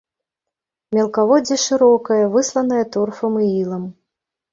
Мелкаводдзе 0.97 1.57
шырокае, 1.65 2.17
высланае 2.37 2.79
торфам 2.95 3.37
і 3.49 3.51
ілам. 3.61 3.85